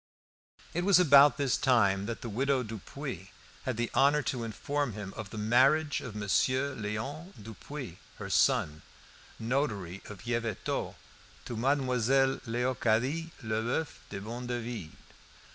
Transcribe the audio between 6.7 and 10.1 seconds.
Léon Dupuis her son, notary